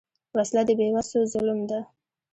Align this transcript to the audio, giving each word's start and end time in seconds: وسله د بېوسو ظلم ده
وسله 0.35 0.61
د 0.67 0.69
بېوسو 0.77 1.19
ظلم 1.33 1.59
ده 1.69 1.79